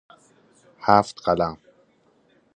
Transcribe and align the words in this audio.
هفت 0.79 1.13
قلم 1.25 1.57